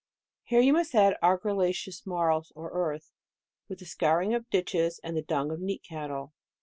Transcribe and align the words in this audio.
Here 0.45 0.61
you 0.61 0.73
must 0.73 0.95
add 0.95 1.15
argilla 1.21 1.69
ceous 1.71 2.07
marls 2.07 2.51
or 2.55 2.71
earth, 2.73 3.11
with 3.69 3.77
the 3.77 3.85
scouring 3.85 4.33
of 4.33 4.49
ditches, 4.49 4.99
and 5.03 5.15
the 5.15 5.21
dung 5.21 5.51
of 5.51 5.59
neat 5.61 5.83
cattle. 5.83 6.33